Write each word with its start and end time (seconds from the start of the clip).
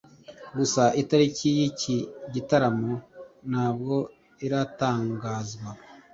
gusa 0.57 0.83
itariki 1.01 1.47
y’iki 1.57 1.97
gitaramo 2.33 2.93
ntabwo 3.49 3.95
iratangazwa 4.45 5.69